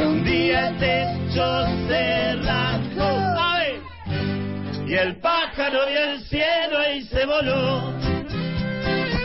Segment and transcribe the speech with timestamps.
[0.00, 3.28] un día el techo se rasgó
[4.88, 7.92] y el pájaro vio el cielo y se voló.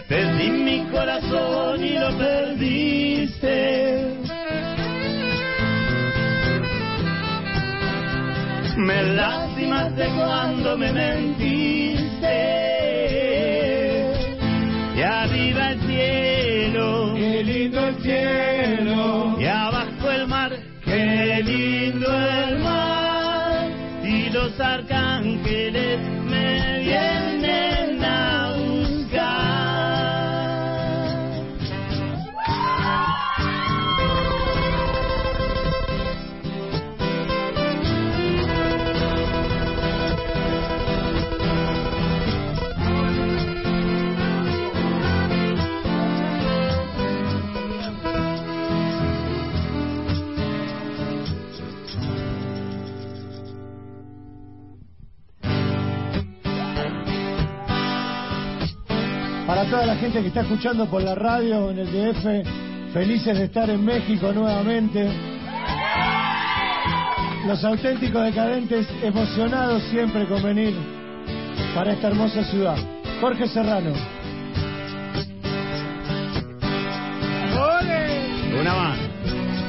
[0.09, 4.17] Perdí mi corazón y lo perdiste.
[8.75, 11.82] Me lastimaste cuando me mentiste.
[18.03, 18.52] 天。
[59.73, 63.83] Toda la gente que está escuchando por la radio en el DF, felices de estar en
[63.83, 65.09] México nuevamente.
[67.47, 70.75] Los auténticos decadentes emocionados siempre con venir
[71.73, 72.77] para esta hermosa ciudad.
[73.19, 73.93] Jorge Serrano.
[78.61, 78.99] Una más.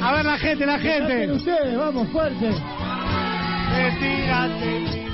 [0.03, 1.33] A ver la gente, la gente.
[1.33, 2.51] ustedes, vamos, fuerte.
[3.75, 5.14] Retírate.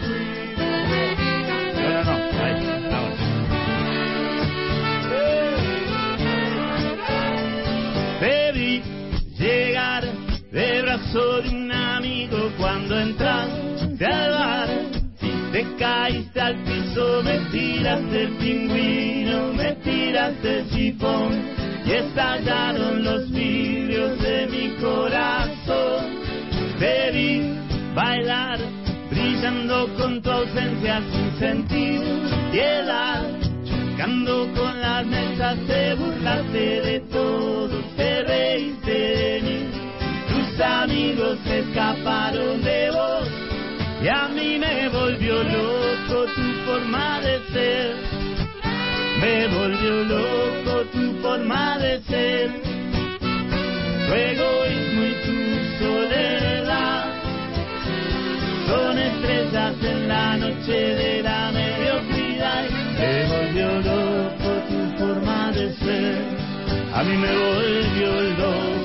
[11.12, 14.68] De brazo de un amigo cuando entraste al bar.
[15.52, 21.42] Te caíste al piso, me tiraste el pingüino, me tiraste el sifón
[21.84, 26.20] y estallaron los vidrios de mi corazón.
[26.78, 27.54] Te vi
[27.94, 28.60] bailar,
[29.10, 32.00] brillando con tu ausencia sin sentir
[32.52, 33.26] piedad.
[33.64, 39.69] Chocando con las mesas, te burlaste de todo, te reíste de mí.
[40.62, 43.28] Amigos se escaparon de vos
[44.02, 47.96] y a mí me volvió loco tu forma de ser.
[49.20, 52.50] Me volvió loco tu forma de ser.
[53.20, 57.04] Tu egoísmo y tu soledad
[58.68, 62.64] son estrellas en la noche de la mediocridad.
[62.98, 66.22] Me volvió loco tu forma de ser.
[66.94, 68.79] A mí me volvió loco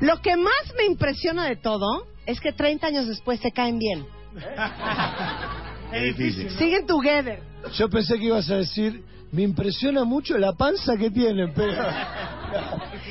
[0.00, 4.06] Lo que más me impresiona de todo es que 30 años después se caen bien.
[5.92, 6.50] Es difícil.
[6.58, 7.40] Siguen together.
[7.74, 11.72] Yo pensé que ibas a decir, me impresiona mucho la panza que tienen, pero.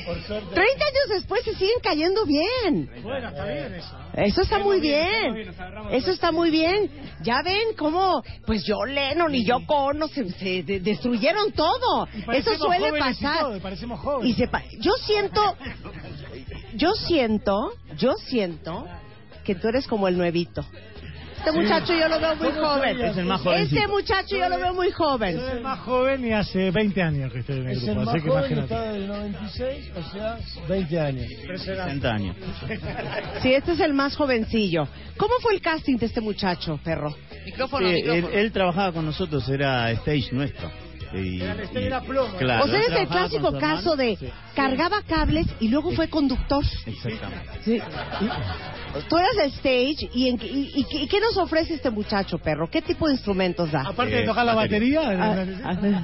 [0.06, 2.90] 30 años después se siguen cayendo bien.
[3.04, 3.98] Bueno, está bien eso.
[4.14, 5.34] Eso está muy bien.
[5.92, 6.90] Eso está muy bien.
[7.22, 12.08] Ya ven cómo, pues yo Lennon y yo Ono se, se de- destruyeron todo.
[12.34, 13.46] Eso suele pasar.
[14.24, 15.56] y se pa- yo siento,
[16.76, 18.86] yo siento, yo siento
[19.44, 20.66] que tú eres como el nuevito.
[21.38, 23.02] Este muchacho yo lo veo muy ¿Cómo joven.
[23.02, 23.90] Es el más Este jovencito.
[23.90, 25.40] muchacho yo lo veo muy joven.
[25.40, 28.00] Soy el más joven y hace 20 años que estoy en el Es el grupo,
[28.06, 28.74] más así que joven, imagínate.
[28.74, 30.38] está del 96, o sea,
[30.68, 31.28] 20 años.
[31.58, 32.36] 60 años.
[33.42, 34.88] Sí, este es el más jovencillo.
[35.18, 37.16] ¿Cómo fue el casting de este muchacho, perro?
[37.46, 38.40] Micrófono, Sí, él, micrófono.
[38.40, 40.72] él trabajaba con nosotros, era stage nuestro.
[41.16, 41.40] Y, y-.
[42.38, 44.18] Claro, o sea, es el clásico caso de
[44.56, 46.64] cargaba cables y luego fue conductor.
[46.86, 47.50] exactamente.
[47.64, 47.80] Sí.
[49.10, 52.70] Tú eras el stage y, en- y- y- y qué nos ofrece este muchacho, perro?
[52.70, 53.82] ¿Qué tipo de instrumentos da?
[53.82, 55.02] Aparte Eh, de tocar la batería.
[55.02, 56.02] batería, Ah, ah,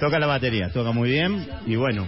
[0.00, 2.06] Toca la batería, toca muy bien y bueno.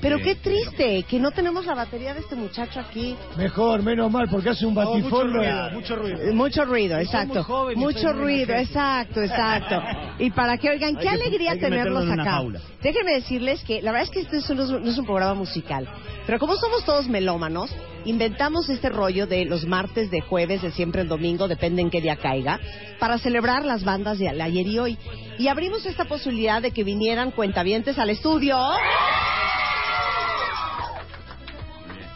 [0.00, 3.16] Pero qué triste que no tenemos la batería de este muchacho aquí.
[3.36, 5.32] Mejor, menos mal, porque hace un mucho batiforno.
[5.38, 6.18] ruido, mucho ruido.
[6.22, 7.42] Eh, Mucho ruido, exacto.
[7.44, 9.82] jóvenes, Mucho ruido, exacto, exacto.
[10.18, 12.42] Y para que oigan, qué que- alegría tenerlos acá.
[12.82, 15.88] Déjenme decirles que la verdad es que este no es, no es un programa musical,
[16.26, 17.70] pero como somos todos melómanos,
[18.04, 22.00] inventamos este rollo de los martes, de jueves, de siempre el domingo, depende en qué
[22.00, 22.58] día caiga,
[22.98, 24.98] para celebrar las bandas de ayer y hoy.
[25.38, 28.58] Y abrimos esta posibilidad de que vinieran cuentavientes al estudio.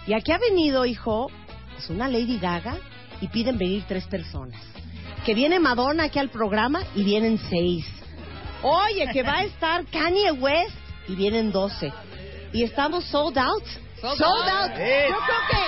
[0.07, 1.31] Y aquí ha venido, hijo,
[1.79, 2.77] es una Lady Gaga
[3.21, 4.61] y piden venir tres personas.
[5.25, 7.87] Que viene Madonna aquí al programa y vienen seis.
[8.63, 10.77] Oye, que va a estar Kanye West
[11.09, 11.93] y vienen doce.
[12.53, 13.65] Y estamos sold out.
[14.01, 14.71] Sold Sold, out.
[14.71, 14.71] out.
[14.71, 15.65] Yo creo que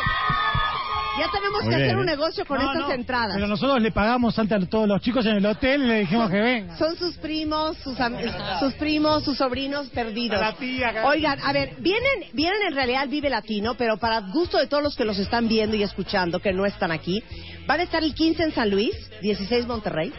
[1.19, 2.13] ya tenemos Muy que hacer un ¿eh?
[2.13, 3.33] negocio con No, estas no, entradas.
[3.35, 6.31] Pero nosotros le pagamos antes a todos los chicos en el hotel y le dijimos
[6.31, 6.77] que vengan.
[6.79, 8.17] Son sus primos, sus, am-
[8.61, 10.41] sus primos, sus sobrinos perdidos.
[10.41, 10.93] La tía.
[11.05, 14.83] Oigan, a ver, vienen, vienen en realidad al Vive Latino, pero para gusto de todos
[14.83, 17.23] los que los están viendo y escuchando, que no están aquí,
[17.67, 18.93] van a estar el 15 en San Luis,
[19.23, 20.13] 16 Monterrey,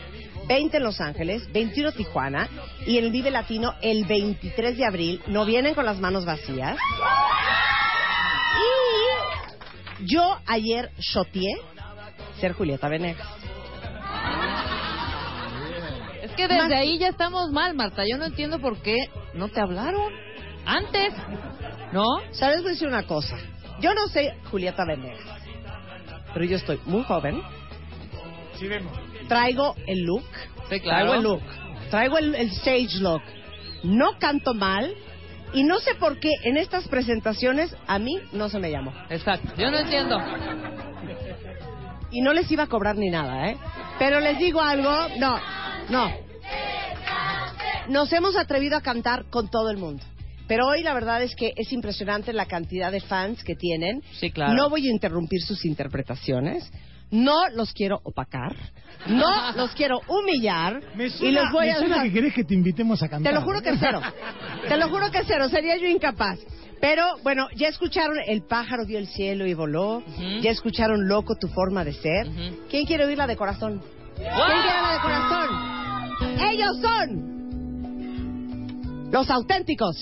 [0.48, 2.48] 20 en Los Ángeles, 21 Tijuana
[2.86, 5.22] y en el Vive Latino el 23 de abril.
[5.28, 6.78] No vienen con las manos vacías.
[8.60, 9.17] Y
[10.06, 11.58] yo ayer shoteé
[12.40, 13.28] ser Julieta Venegas.
[16.22, 18.04] Es que desde ahí ya estamos mal, Marta.
[18.10, 18.98] Yo no entiendo por qué
[19.34, 20.12] no te hablaron
[20.66, 21.14] antes.
[21.92, 22.06] ¿No?
[22.32, 22.62] ¿Sabes?
[22.62, 23.38] Voy a decir una cosa.
[23.80, 25.20] Yo no sé Julieta Venegas,
[26.34, 27.42] pero yo estoy muy joven.
[28.60, 28.92] Sí, vemos.
[29.28, 30.26] Traigo el look.
[30.70, 31.12] Sí, claro.
[31.12, 31.42] Traigo el look.
[31.90, 33.22] Traigo el, el stage look.
[33.84, 34.94] No canto mal.
[35.54, 38.94] Y no sé por qué en estas presentaciones a mí no se me llamó.
[39.10, 39.54] Exacto.
[39.58, 40.20] Yo no entiendo.
[42.12, 43.58] Y no les iba a cobrar ni nada, ¿eh?
[44.00, 44.92] Pero les digo algo.
[45.18, 45.40] No,
[45.90, 46.12] no.
[47.90, 50.04] Nos hemos atrevido a cantar con todo el mundo.
[50.48, 54.02] Pero hoy la verdad es que es impresionante la cantidad de fans que tienen.
[54.14, 54.54] Sí, claro.
[54.54, 56.72] No voy a interrumpir sus interpretaciones.
[57.12, 58.56] No los quiero opacar.
[59.08, 60.82] No los quiero humillar.
[60.96, 63.32] Me y les voy me a suena que querés que te invitemos a cantar.
[63.32, 64.02] te lo juro que cero.
[64.68, 65.48] Te lo juro que cero.
[65.50, 66.40] Sería yo incapaz.
[66.80, 70.04] Pero bueno, ya escucharon El pájaro vio el cielo y voló.
[70.42, 72.28] Ya escucharon Loco tu forma de ser.
[72.70, 73.82] ¿Quién quiere oír la de corazón?
[74.16, 75.50] ¿Quién quiere la de corazón?
[76.50, 77.38] Ellos son
[79.12, 79.96] los auténticos.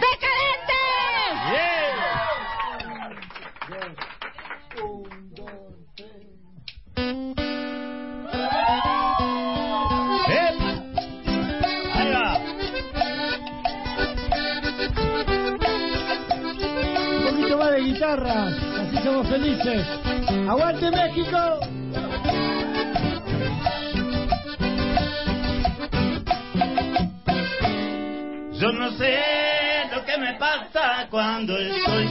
[0.00, 1.52] ¡Decadentes!
[1.52, 1.66] ¡Eh!
[18.24, 19.86] Así somos felices.
[20.48, 21.60] ¡Aguante México!
[28.58, 29.20] Yo no sé
[29.94, 32.05] lo que me pasa cuando estoy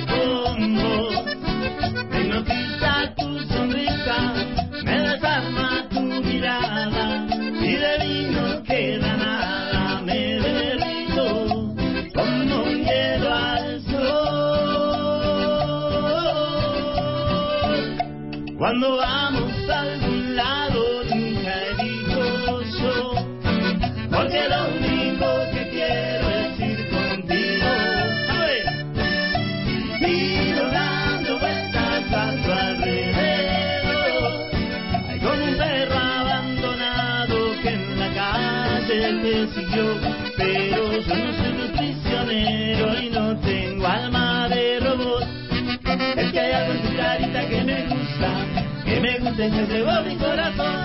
[18.65, 23.13] Cuando vamos a algún lado nunca digo yo.
[24.09, 27.69] Porque lo único que quiero es ir contigo.
[28.27, 28.65] A ver.
[29.99, 34.33] Sigo dando vueltas a tu alrededor.
[35.09, 39.85] Hay como un perro abandonado que en la calle te siguió.
[40.37, 41.44] Pero yo no soy
[49.45, 50.75] que me se llevó mi corazón.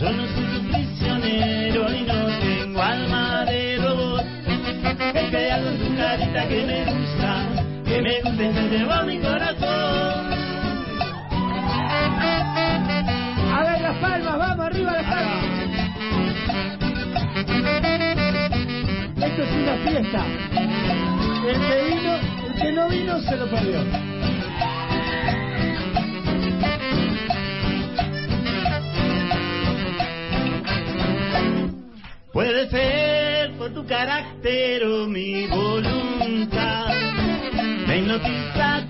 [0.00, 4.24] Yo no soy tu prisionero y no tengo alma de robot.
[5.14, 7.46] Es que hay algo en tu carita que me gusta,
[7.84, 10.34] que me gusta y se llevó mi corazón.
[13.52, 15.44] A ver las palmas, vamos, arriba las palmas.
[19.16, 20.26] Esto es una fiesta.
[21.46, 22.14] El que vino,
[22.46, 24.13] el que no vino se lo perdió.
[32.44, 36.92] Puede ser por tu carácter o mi voluntad.
[37.86, 38.86] Me hipnotiza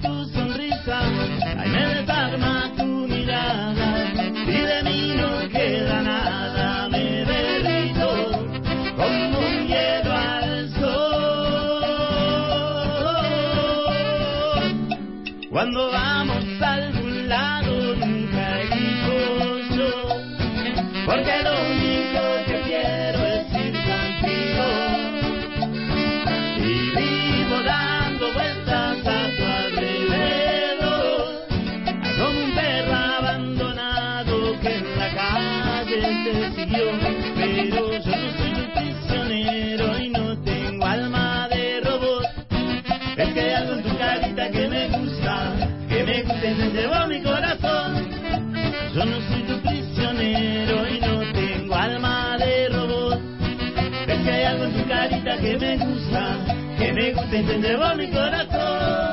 [55.44, 56.38] que me gusta,
[56.78, 59.03] que me gusta y se mi corazón.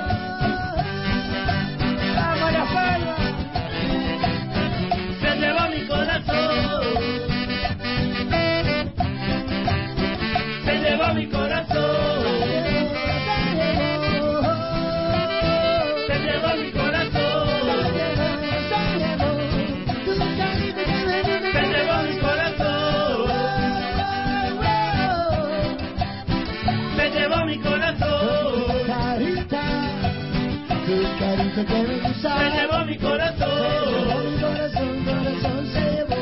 [31.61, 34.39] Se llevó mi corazón.
[34.41, 36.15] Corazón, corazón, se llevó.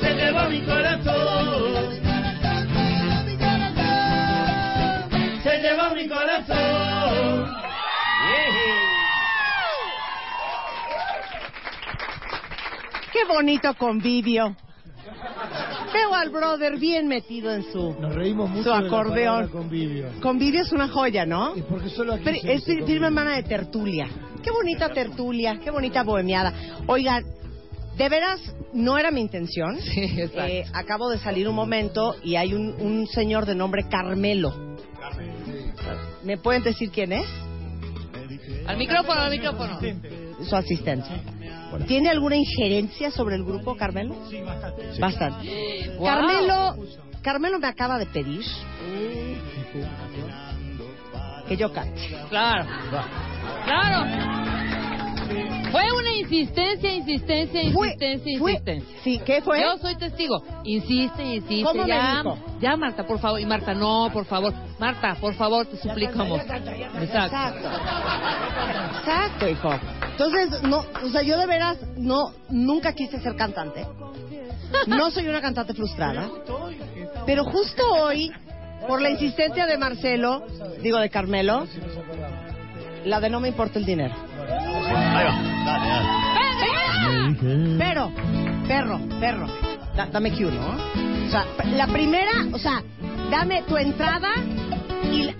[0.00, 2.00] Se llevó mi corazón.
[5.42, 7.56] Se llevó mi corazón.
[13.12, 14.56] Qué bonito convivio.
[15.96, 17.96] Veo al brother bien metido en su...
[17.98, 19.48] Nos reímos mucho Su de la acordeón.
[19.48, 20.08] convivio.
[20.20, 21.56] Convivio es una joya, ¿no?
[21.56, 23.06] Y porque solo aquí Pero se es dice firma convivio.
[23.06, 24.08] hermana de tertulia.
[24.42, 26.52] Qué bonita tertulia, qué bonita bohemiada.
[26.86, 27.24] Oigan,
[27.96, 28.40] de veras,
[28.74, 29.78] no era mi intención.
[29.80, 30.42] Sí, exacto.
[30.52, 34.76] Eh, acabo de salir un momento y hay un, un señor de nombre Carmelo.
[36.24, 37.26] ¿Me pueden decir quién es?
[38.66, 39.78] Al micrófono, al micrófono.
[40.46, 41.08] Su asistente.
[41.86, 44.14] ¿Tiene alguna injerencia sobre el grupo, Carmelo?
[44.30, 44.40] Sí,
[45.00, 45.94] bastante.
[45.98, 46.06] Wow.
[46.06, 46.76] Carmelo,
[47.22, 48.44] Carmelo me acaba de pedir
[51.48, 52.16] que yo cante.
[52.28, 52.66] Claro.
[53.64, 54.55] Claro.
[56.28, 58.96] Insistencia, insistencia, Fue- insistencia, fue- insistencia.
[59.04, 59.60] Sí, ¿qué fue?
[59.60, 60.42] Yo soy testigo.
[60.64, 61.62] Insiste, insiste.
[61.64, 62.38] ¿Cómo me ya, dijo?
[62.60, 63.40] ya, Marta, por favor.
[63.40, 64.52] Y Marta, no, por favor.
[64.78, 66.40] Marta, por favor, te suplicamos.
[66.40, 66.70] Exacto.
[67.00, 67.68] Exacto.
[68.98, 69.70] Exacto, hijo.
[70.12, 73.86] Entonces, no, o sea, yo de veras no, nunca quise ser cantante.
[74.86, 76.28] No soy una cantante frustrada.
[77.24, 78.30] Pero justo hoy,
[78.88, 80.44] por la insistencia de Marcelo,
[80.82, 81.66] digo de Carmelo,
[83.04, 84.14] la de no me importa el dinero.
[84.48, 87.76] Ahí va, dale, dale.
[87.78, 88.12] Pero,
[88.66, 89.46] perro, perro,
[89.96, 90.68] da- dame Q, ¿no?
[91.26, 91.44] O sea,
[91.76, 92.82] la primera, o sea,
[93.30, 94.28] dame tu entrada
[95.12, 95.22] y...
[95.24, 95.34] la-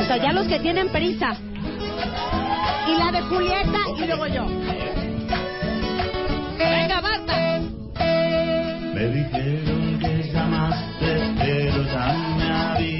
[0.00, 1.36] O sea, ya los que tienen prisa.
[2.88, 4.46] Y la de Julieta y luego yo.
[6.58, 7.60] Venga, Marta.
[8.94, 12.95] Me dijeron que llamaste, pero ya me había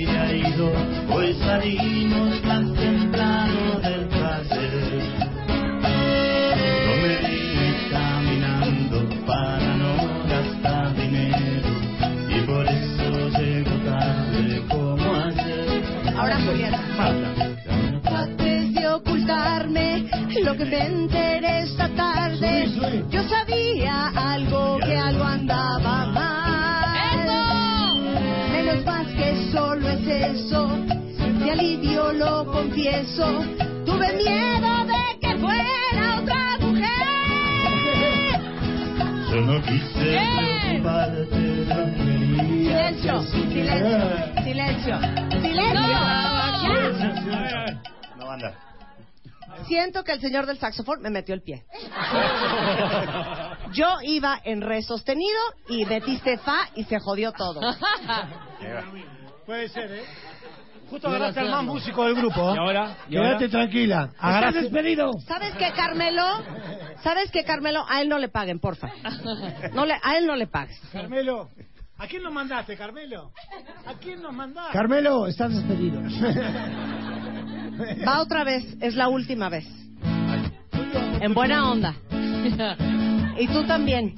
[0.59, 5.03] Hoy salimos más temprano del taller.
[6.87, 9.97] No me vine caminando para no
[10.27, 11.69] gastar dinero.
[12.31, 15.83] Y por eso llego tarde como ayer.
[16.17, 16.81] Ahora Julieta.
[18.03, 20.07] Trates de ocultarme
[20.43, 22.71] lo que me enteré esta tarde.
[23.11, 26.16] Yo sabía algo que algo andaba
[30.37, 30.69] solo es eso.
[31.39, 33.27] De alivio lo confieso.
[33.85, 38.41] Tuve miedo de que fuera otra mujer.
[39.31, 41.27] Yo no quise preocuparte, no
[41.95, 44.95] quería Silencio, silencio, silencio,
[45.31, 45.75] silencio.
[45.75, 45.81] No.
[47.31, 47.83] Ya.
[48.17, 48.51] No, anda.
[49.67, 51.65] siento que el señor del saxofón me metió el pie.
[53.73, 55.39] Yo iba en re sostenido
[55.69, 57.61] y metiste fa y se jodió todo.
[59.47, 60.03] Puede ser, ¿eh?
[60.91, 62.55] Justo agarraste al más músico del grupo.
[62.55, 62.97] ¿Y ahora?
[63.09, 63.49] ¿Y Quédate ahora?
[63.49, 64.05] tranquila.
[64.13, 64.61] ¿Estás Agarraste...
[64.63, 65.13] despedido?
[65.27, 66.23] ¿Sabes qué, Carmelo?
[67.03, 67.85] ¿Sabes qué, Carmelo?
[67.89, 68.89] A él no le paguen, porfa.
[69.73, 70.79] No le, a él no le pagues.
[70.93, 71.49] Carmelo.
[71.99, 73.33] ¿A quién nos mandaste, Carmelo?
[73.87, 74.73] ¿A quién nos mandaste?
[74.73, 76.01] Carmelo, estás despedido.
[78.07, 79.67] Va otra vez, es la última vez.
[81.21, 81.95] En buena onda.
[83.39, 84.15] Y tú también.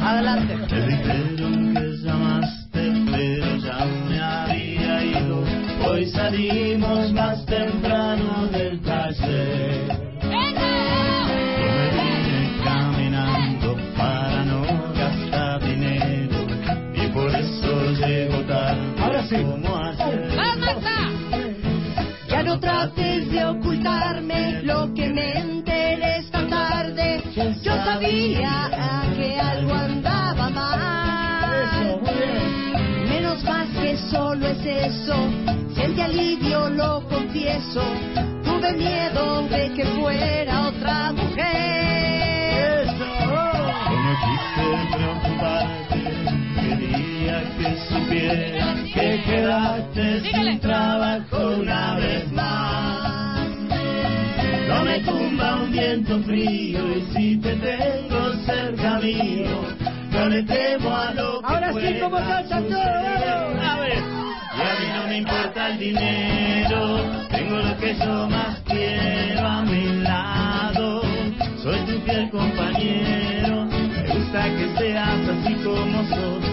[0.00, 0.56] Adelante.
[0.56, 5.44] Me dijeron que llamaste, pero ya me había ido.
[5.86, 9.86] Hoy salimos más temprano del taller.
[10.22, 14.62] Yo me vine caminando para no
[14.94, 16.46] gastar dinero
[16.94, 19.36] y por eso llego tarde Ahora sí.
[19.36, 20.36] como ayer.
[20.36, 21.10] ¡Vas, Marta!
[22.28, 27.22] Ya no trates de ocultarme lo que me enteré esta tarde.
[27.62, 28.68] Yo sabía
[35.74, 37.82] Siente alivio, lo confieso.
[38.42, 42.86] Tuve miedo de que fuera otra mujer.
[42.86, 46.00] No quise preocuparte,
[46.60, 53.48] quería que supieras que quedaste sin trabajo una vez más.
[54.66, 59.60] No me tumba un viento frío y si te tengo cerca mío,
[60.10, 62.68] no le temo a lo que Ahora sí, pueda ¿cómo cantan
[65.20, 71.02] importa el dinero, tengo lo que yo más quiero a mi lado.
[71.62, 76.44] Soy tu fiel compañero, me gusta que seas así como sos.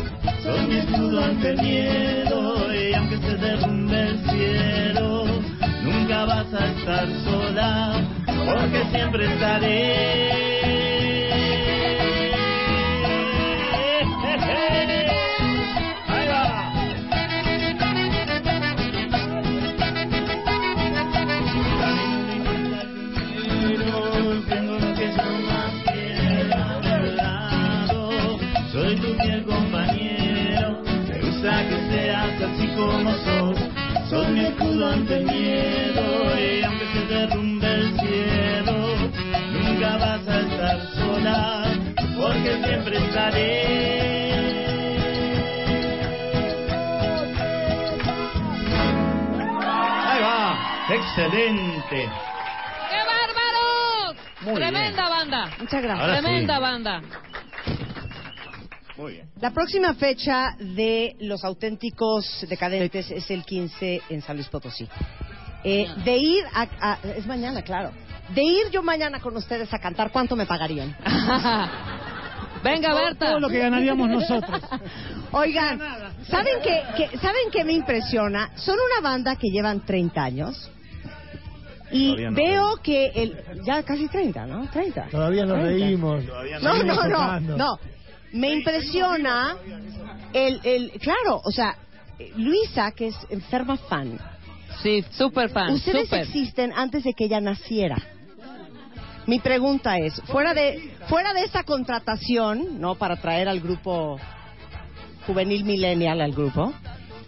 [0.44, 5.26] Sos mi escudo ante el miedo y aunque se derrumbe el cielo,
[5.84, 10.57] nunca vas a estar sola, porque siempre estaré.
[34.34, 36.40] Mi escudo ante el miedo.
[36.40, 38.78] Y aunque se derrumbe el cielo,
[39.52, 41.64] nunca vas a estar sola.
[42.20, 43.88] Porque siempre estaré.
[50.10, 50.86] Ahí va.
[50.90, 52.10] Excelente.
[52.90, 54.16] ¡Qué bárbaros!
[54.42, 55.50] Muy Tremenda banda.
[55.60, 56.00] Muchas gracias.
[56.00, 56.22] Ahora sí.
[56.24, 57.02] Tremenda banda.
[58.98, 59.30] Muy bien.
[59.40, 64.88] La próxima fecha de los auténticos decadentes es el 15 en San Luis Potosí.
[65.64, 67.92] Eh, de ir a, a- Es mañana, claro.
[68.34, 70.96] De ir yo mañana con ustedes a cantar, ¿cuánto me pagarían?
[72.64, 73.28] Venga, Berta.
[73.28, 74.62] Todo lo que ganaríamos nosotros.
[75.32, 75.80] Oigan,
[76.30, 78.50] ¿saben qué, qué- ¿saben qué me impresiona?
[78.56, 80.72] Son una banda que llevan 30 años.
[81.92, 82.34] Y no.
[82.34, 83.38] veo que el...
[83.64, 84.68] Ya casi 30, ¿no?
[84.70, 85.08] 30.
[85.10, 85.86] Todavía nos 30.
[85.86, 86.26] reímos.
[86.26, 87.58] Todavía No, no, no, tocando.
[87.58, 87.80] no.
[88.32, 89.56] Me impresiona
[90.34, 91.76] el, el, claro, o sea,
[92.36, 94.20] Luisa, que es enferma fan,
[94.84, 95.74] Sí, super fan.
[95.74, 96.22] ustedes super.
[96.22, 97.98] existen antes de que ella naciera.
[99.26, 102.96] Mi pregunta es, fuera de, fuera de esta contratación, ¿no?
[102.96, 104.20] Para traer al grupo
[105.26, 106.74] juvenil millennial al grupo,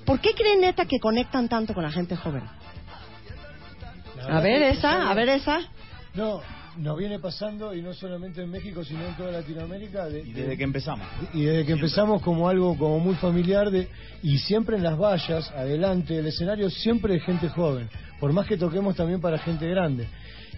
[0.06, 2.44] ¿por qué creen neta que conectan tanto con la gente joven?
[4.28, 5.60] La A ver esa, a ver esa.
[6.14, 6.42] No,
[6.80, 10.06] nos viene pasando, y no solamente en México, sino en toda Latinoamérica.
[10.06, 11.06] de- Y desde que empezamos.
[11.34, 13.88] y desde que empezamos como algo como muy familiar de
[14.24, 17.90] y siempre en las vallas adelante del escenario siempre hay gente joven
[18.20, 20.08] por más que toquemos también para gente grande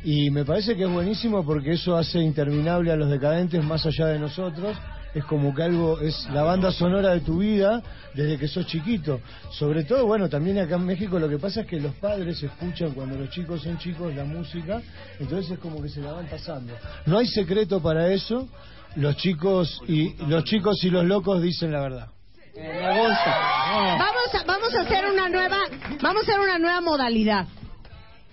[0.03, 4.07] y me parece que es buenísimo porque eso hace interminable a los decadentes más allá
[4.07, 4.75] de nosotros
[5.13, 7.81] es como que algo es la banda sonora de tu vida
[8.13, 9.19] desde que sos chiquito
[9.51, 12.91] sobre todo bueno también acá en México lo que pasa es que los padres escuchan
[12.91, 14.81] cuando los chicos son chicos la música
[15.19, 16.73] entonces es como que se la van pasando
[17.05, 18.47] no hay secreto para eso
[18.95, 22.07] los chicos y los chicos y los locos dicen la verdad.
[22.55, 25.57] Vamos a, vamos a hacer una nueva,
[26.01, 27.47] vamos a hacer una nueva modalidad.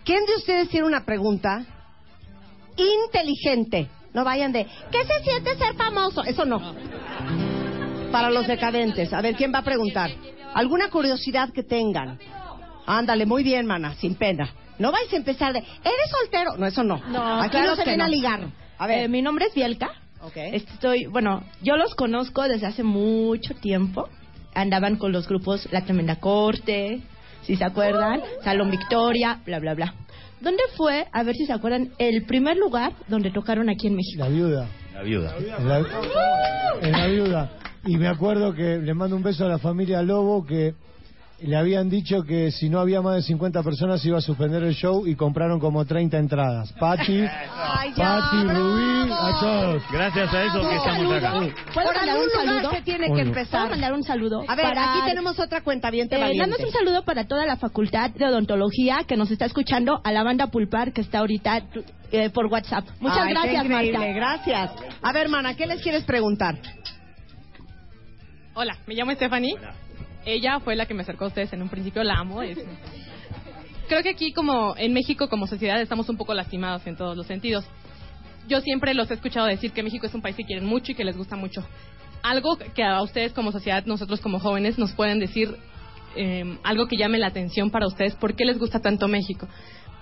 [0.04, 1.64] ¿Quién de ustedes tiene una pregunta
[2.76, 3.88] inteligente?
[4.14, 6.22] No vayan de ¿qué se siente ser famoso?
[6.24, 6.74] Eso no.
[8.10, 9.12] Para los decadentes.
[9.12, 10.10] A ver, ¿quién va a preguntar?
[10.54, 12.18] ¿Alguna curiosidad que tengan?
[12.86, 14.48] Ándale, muy bien, mana, sin pena.
[14.78, 16.56] No vais a empezar de ¿eres soltero?
[16.56, 17.02] No, eso no.
[17.08, 18.04] No, Aquí claro no se ven no.
[18.04, 18.40] a ligar.
[18.78, 19.04] A ver.
[19.04, 19.90] Eh, mi nombre es Bielka.
[20.22, 20.36] Ok.
[20.36, 24.08] Estoy, bueno, yo los conozco desde hace mucho tiempo.
[24.54, 27.00] Andaban con los grupos La Tremenda Corte,
[27.42, 29.94] si se acuerdan, Salón Victoria, bla, bla, bla.
[30.40, 34.22] ¿Dónde fue, a ver si se acuerdan, el primer lugar donde tocaron aquí en México?
[34.22, 34.68] La viuda.
[34.94, 35.34] La viuda.
[35.58, 35.78] En la,
[36.82, 37.50] en la viuda.
[37.84, 40.74] Y me acuerdo que le mando un beso a la familia Lobo que
[41.40, 44.74] le habían dicho que si no había más de 50 personas iba a suspender el
[44.74, 46.72] show y compraron como 30 entradas.
[46.72, 47.20] Pati,
[47.54, 49.82] Ay, ya, Pati, Rubí, a todos.
[49.92, 51.32] Gracias a eso que estamos acá.
[51.72, 52.70] ¿Puedo mandar un saludo?
[52.72, 53.24] se tiene que Bueno.
[53.32, 53.70] ¿Puedo empezar.
[53.70, 54.42] mandar un saludo?
[54.48, 57.56] A ver, Para- aquí tenemos otra cuenta bien Eh, damos un saludo para toda la
[57.56, 61.62] facultad de odontología que nos está escuchando, a la banda Pulpar que está ahorita
[62.10, 62.84] eh, por WhatsApp.
[62.98, 64.12] Muchas Ay, qué gracias, increíble, Marta.
[64.14, 64.70] gracias.
[65.02, 66.56] A ver, mana, ¿qué les quieres preguntar?
[68.54, 69.54] Hola, me llamo Stephanie.
[70.24, 72.42] Ella fue la que me acercó a ustedes en un principio, la amo.
[72.42, 72.58] es-
[73.88, 77.26] Creo que aquí, como en México, como sociedad, estamos un poco lastimados en todos los
[77.26, 77.64] sentidos.
[78.46, 80.94] Yo siempre los he escuchado decir que México es un país que quieren mucho y
[80.94, 81.66] que les gusta mucho.
[82.22, 85.56] Algo que a ustedes como sociedad, nosotros como jóvenes, nos pueden decir
[86.16, 88.14] eh, algo que llame la atención para ustedes.
[88.16, 89.46] ¿Por qué les gusta tanto México?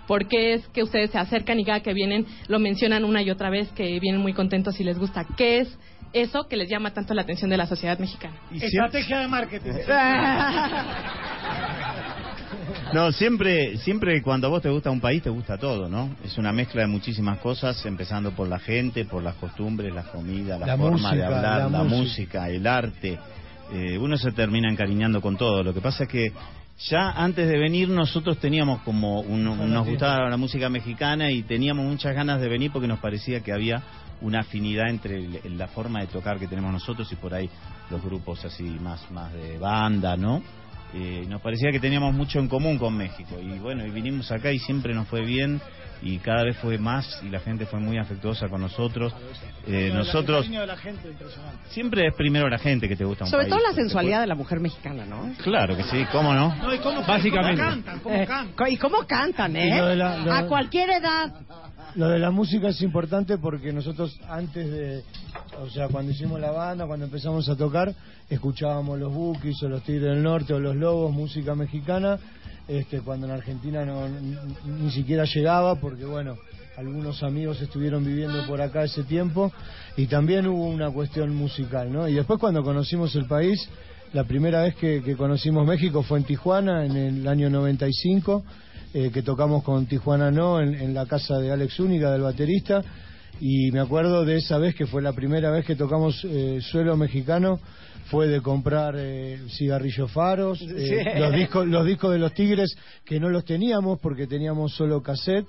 [0.06, 3.30] ¿Por qué es que ustedes se acercan y cada que vienen lo mencionan una y
[3.30, 5.26] otra vez, que vienen muy contentos y les gusta?
[5.36, 5.78] ¿Qué es
[6.12, 8.34] eso que les llama tanto la atención de la sociedad mexicana?
[8.52, 9.70] Estrategia de marketing.
[12.92, 16.10] No, siempre, siempre cuando a vos te gusta un país, te gusta todo, ¿no?
[16.24, 20.56] Es una mezcla de muchísimas cosas, empezando por la gente, por las costumbres, la comida,
[20.58, 21.96] la, La forma música, de hablar, la la, música.
[21.96, 23.18] música, el arte.
[23.72, 25.62] Eh, uno se termina encariñando con todo.
[25.64, 26.32] Lo que pasa es que
[26.88, 31.84] ya antes de venir nosotros teníamos como, un- nos gustaba la música mexicana y teníamos
[31.84, 33.82] muchas ganas de venir porque nos parecía que había
[34.20, 37.48] una afinidad entre el- la forma de tocar que tenemos nosotros y por ahí
[37.90, 40.42] los grupos así más, más de banda, ¿no?
[40.94, 44.52] Eh, nos parecía que teníamos mucho en común con México y bueno, y vinimos acá
[44.52, 45.60] y siempre nos fue bien
[46.02, 49.14] y cada vez fue más y la gente fue muy afectuosa con nosotros.
[49.66, 51.58] Eh, nosotros de la gente, impresionante.
[51.70, 53.54] siempre es primero la gente que te gusta un Sobre país.
[53.56, 55.32] todo la sensualidad de la mujer mexicana, ¿no?
[55.42, 56.54] Claro que sí, ¿cómo no?
[56.56, 57.60] No, ¿y cómo, Básicamente.
[57.62, 57.98] cómo cantan?
[58.00, 58.68] ¿Cómo Eh, cantan?
[58.72, 59.68] ¿Y cómo cantan, eh?
[59.68, 61.32] Y lo de la- lo- A cualquier edad.
[61.94, 65.02] Lo de la música es importante porque nosotros antes de,
[65.58, 67.94] o sea, cuando hicimos la banda, cuando empezamos a tocar,
[68.28, 72.18] escuchábamos los Bookies o los Tigres del Norte o los Lobos, música mexicana,
[72.68, 76.36] este, cuando en Argentina no, ni, siquiera llegaba porque, bueno,
[76.76, 79.52] algunos amigos estuvieron viviendo por acá ese tiempo
[79.96, 82.08] y también hubo una cuestión musical, ¿no?
[82.08, 83.68] Y después cuando conocimos el país,
[84.12, 88.44] la primera vez que, que conocimos México fue en Tijuana en el año 95
[88.94, 92.82] eh, que tocamos con Tijuana No en, en la casa de Alex Única, del baterista,
[93.40, 96.96] y me acuerdo de esa vez que fue la primera vez que tocamos eh, suelo
[96.96, 97.60] mexicano,
[98.10, 100.66] fue de comprar eh, cigarrillos faros, eh,
[101.14, 101.20] Sí.
[101.20, 105.46] los, discos, los discos de los Tigres que no los teníamos porque teníamos solo cassette,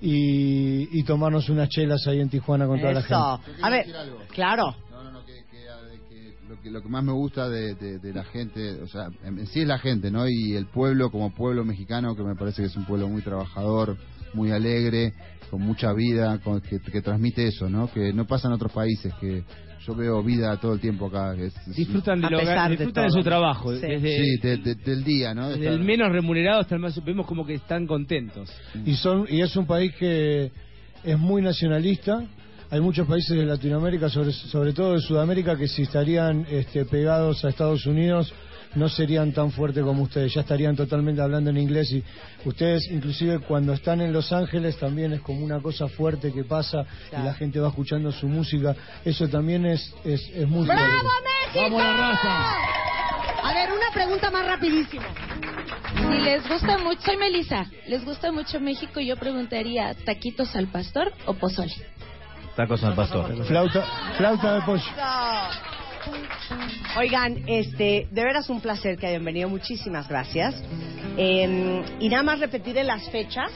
[0.00, 3.14] y, y tomarnos unas chelas ahí en Tijuana con toda la gente.
[3.62, 4.18] A ver, decir algo?
[4.30, 4.76] claro.
[4.90, 7.74] No, no, no, que, que, a- que lo, que lo que más me gusta de,
[7.74, 10.28] de- de la gente, o sea, en, en sí es la gente, ¿no?
[10.28, 13.96] Y el pueblo como pueblo mexicano, que me parece que es un pueblo muy trabajador,
[14.34, 15.14] muy alegre,
[15.50, 17.90] con mucha vida, con- que, que transmite eso, ¿no?
[17.92, 19.44] Que no pasa en otros países, que
[19.86, 21.34] yo veo vida todo el tiempo acá.
[21.36, 23.72] Que es- es- Disfrutan, de, lo- de disfrutan de, su trabajo.
[23.74, 23.80] Sí.
[23.80, 25.48] Desde, sí, de- de- del día, ¿no?
[25.50, 27.02] desde Estar- el menos remunerado hasta el más...
[27.04, 28.50] Vemos como que están contentos.
[28.84, 30.50] y son y es un país que
[31.04, 32.24] es muy nacionalista
[32.68, 37.44] hay muchos países de Latinoamérica sobre, sobre todo de Sudamérica que si estarían este, pegados
[37.44, 38.34] a Estados Unidos
[38.76, 42.04] no serían tan fuertes como ustedes ya estarían totalmente hablando en inglés y
[42.44, 46.84] ustedes inclusive cuando están en Los Ángeles también es como una cosa fuerte que pasa
[47.10, 51.08] y la gente va escuchando su música eso también es es, es muy ¡Bravo, fuerte
[51.24, 51.60] México!
[51.62, 52.86] Vamos, la raza.
[53.42, 55.04] A ver, una pregunta más rapidísimo.
[55.96, 61.12] Si les gusta mucho, soy Melissa, les gusta mucho México, yo preguntaría, ¿taquitos al pastor
[61.26, 61.72] o pozole?
[62.56, 63.44] Tacos al pastor.
[63.44, 63.82] flauta
[64.16, 64.82] flauta de pollo
[66.96, 69.48] Oigan, este, de veras un placer que hayan venido.
[69.48, 70.54] Muchísimas gracias.
[71.16, 73.50] Eh, y nada más repetiré las fechas.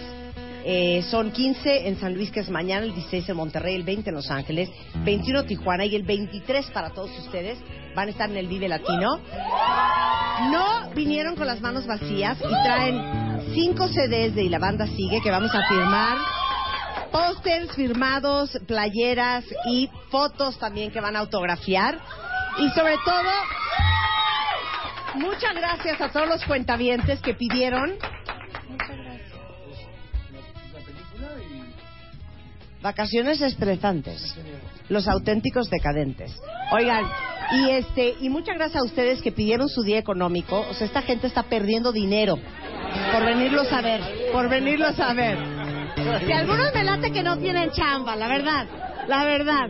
[0.65, 4.11] Eh, son 15 en San Luis, que es mañana, el 16 en Monterrey, el 20
[4.11, 4.69] en Los Ángeles,
[5.05, 7.59] 21 Tijuana y el 23 para todos ustedes.
[7.95, 9.19] Van a estar en el Vive Latino.
[10.51, 15.21] No vinieron con las manos vacías y traen cinco CDs de Y la banda sigue
[15.23, 16.19] que vamos a firmar.
[17.11, 21.99] Pósters firmados, playeras y fotos también que van a autografiar.
[22.59, 23.31] Y sobre todo,
[25.15, 27.97] muchas gracias a todos los cuentavientes que pidieron.
[32.83, 34.37] Vacaciones estresantes.
[34.89, 36.35] Los auténticos decadentes.
[36.73, 37.05] Oigan,
[37.53, 40.61] y este y muchas gracias a ustedes que pidieron su día económico.
[40.69, 42.39] O sea, esta gente está perdiendo dinero
[43.13, 44.01] por venirlos a ver,
[44.33, 45.39] por venirlos a ver.
[46.25, 48.67] Si algunos me late que no tienen chamba, la verdad,
[49.09, 49.69] la verdad.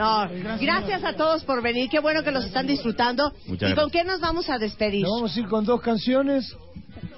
[0.00, 1.90] No, gracias a todos por venir.
[1.90, 3.32] Qué bueno que los están disfrutando.
[3.46, 5.02] Muchas ¿Y con qué nos vamos a despedir?
[5.02, 6.56] Nos vamos a ir con dos canciones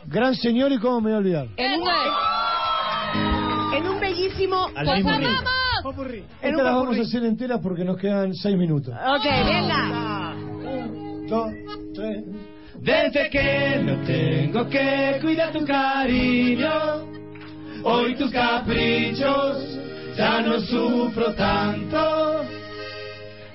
[0.07, 1.49] Gran señor y cómo me voy a olvidar.
[1.57, 1.89] En un,
[3.75, 4.69] en un bellísimo...
[5.83, 6.19] Popurrí.
[6.19, 8.95] En Esta un la vamos a hacer entera porque nos quedan seis minutos.
[8.95, 10.35] Ok, venga.
[11.29, 11.51] Dos,
[11.95, 12.25] tres.
[12.81, 16.71] Desde que no tengo que cuidar tu cariño,
[17.85, 19.79] hoy tus caprichos
[20.17, 22.62] ya no sufro tanto.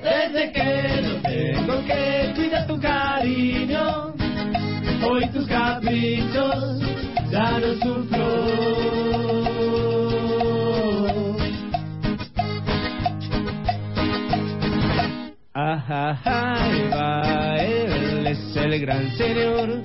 [0.08, 4.14] Desde que no tengo que cuidar tu cariño,
[5.06, 6.80] hoy tus caprichos
[7.30, 8.28] ya no sufro.
[15.54, 19.82] Ajá, ahí va, él es el gran señor.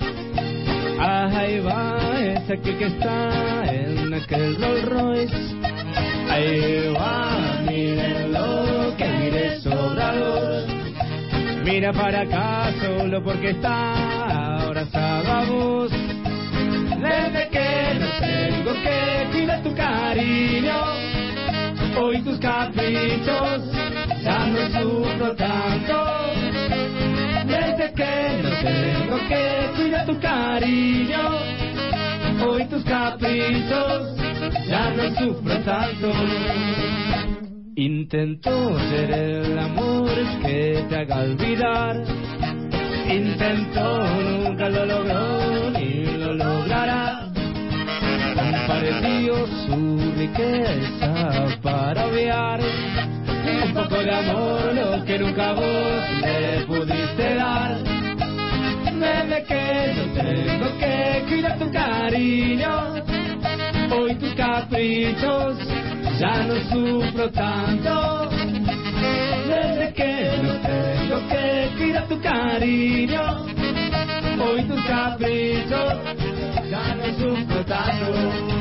[1.01, 5.37] Ajá, ahí va, es aquel que está en aquel Rolls Royce.
[6.31, 8.52] Ahí va, mírenlo,
[11.65, 14.85] Mira para acá solo porque está ahora
[15.49, 15.91] vos.
[15.91, 20.75] Desde que no tengo que cuidar tu cariño,
[21.99, 23.73] hoy tus caprichos
[24.23, 25.97] ya no sufro tanto.
[27.47, 31.39] Desde que no tengo que cuidar tu cariño,
[32.47, 34.17] hoy tus caprichos
[34.69, 36.13] ya no sufro tanto.
[37.75, 40.11] Intento ser el amor
[40.43, 42.05] que te haga olvidar.
[43.09, 44.07] Intento,
[44.45, 47.33] nunca lo logró ni lo logrará.
[48.35, 57.35] Compartió su riqueza para obviar un poco de amor, lo que nunca vos le pudiste
[57.37, 57.79] dar.
[58.85, 62.95] Desde que no tengo que cuidar tu cariño,
[63.97, 65.57] hoy tus caprichos
[66.19, 68.29] ya no sufro tanto.
[69.49, 73.47] Desde que no tengo que cuidar tu cariño,
[74.41, 75.95] hoy tus caprichos
[76.71, 78.52] ya no sufro tanto.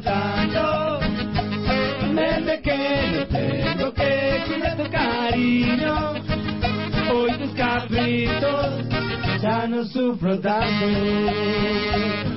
[0.00, 0.98] Tanto.
[2.14, 2.78] Desde que
[3.12, 6.14] no tengo que cuidar tu cariño,
[7.12, 8.88] hoy tus caprichos
[9.40, 12.35] ya no sufro tanto.